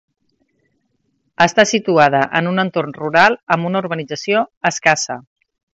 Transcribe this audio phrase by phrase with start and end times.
[1.45, 5.25] Està situada en un entorn rural amb una urbanització escassa.